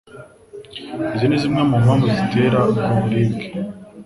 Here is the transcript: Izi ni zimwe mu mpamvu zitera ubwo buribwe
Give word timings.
Izi 1.13 1.25
ni 1.27 1.37
zimwe 1.43 1.61
mu 1.69 1.77
mpamvu 1.83 2.05
zitera 2.17 2.57
ubwo 2.69 2.85
buribwe 2.99 3.45